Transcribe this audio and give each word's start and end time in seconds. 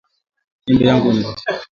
Jembe 0.65 0.85
yangu 0.89 1.07
inavunjika 1.09 1.43